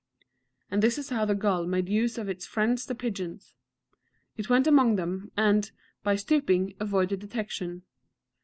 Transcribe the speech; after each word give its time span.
And 0.71 0.81
this 0.81 0.97
is 0.97 1.09
how 1.09 1.25
the 1.25 1.35
gull 1.35 1.67
made 1.67 1.87
use 1.87 2.17
of 2.17 2.27
its 2.27 2.47
friends 2.47 2.87
the 2.87 2.95
pigeons. 2.95 3.53
It 4.35 4.49
went 4.49 4.65
among 4.65 4.95
them, 4.95 5.31
and, 5.37 5.69
by 6.01 6.15
stooping, 6.15 6.73
avoided 6.79 7.19
detection. 7.19 7.83